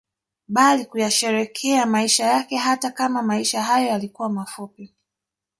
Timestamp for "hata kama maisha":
2.57-3.63